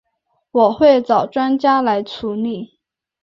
[0.49, 2.79] 我会找专家来处理